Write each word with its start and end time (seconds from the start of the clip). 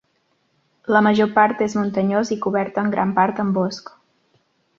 La 0.95 1.01
major 1.07 1.29
part 1.35 1.61
és 1.65 1.75
muntanyós 1.81 2.33
i 2.37 2.39
cobert 2.47 2.81
en 2.85 2.91
gran 2.97 3.13
part 3.21 3.43
amb 3.45 3.59
bosc. 3.61 3.95